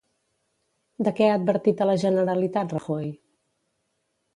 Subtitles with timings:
[1.09, 3.17] De què ha advertit a la Generalitat, Rajoy?